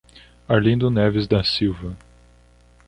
Arlindo 0.49 0.89
Neves 0.89 1.27
da 1.27 1.43
Silva 1.43 1.95